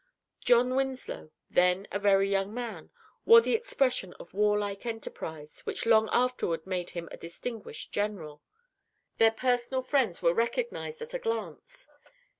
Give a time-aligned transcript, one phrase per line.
[0.43, 2.89] John Winslow, then a very young man,
[3.23, 8.41] wore the expression of warlike enterprise which long afterward made him a distinguished general.
[9.19, 11.87] Their personal friends were recognized at a glance.